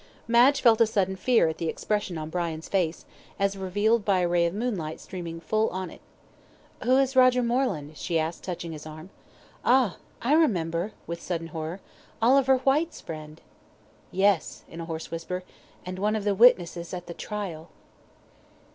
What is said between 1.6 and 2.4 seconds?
expression on